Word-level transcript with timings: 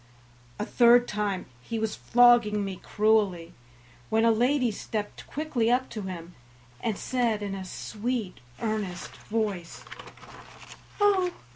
A 0.57 0.65
third 0.65 1.07
time 1.07 1.45
he 1.61 1.77
was 1.77 1.95
flogging 1.95 2.65
me 2.65 2.77
cruelly, 2.77 3.53
when 4.09 4.25
a 4.25 4.31
lady 4.31 4.71
stepped 4.71 5.27
quickly 5.27 5.69
up 5.69 5.91
to 5.91 6.01
him, 6.01 6.33
and 6.79 6.97
said 6.97 7.43
in 7.43 7.53
a 7.53 7.63
sweet, 7.63 8.39
earnest 8.59 9.15
voice: 9.15 9.85
"Oh! 10.99 11.31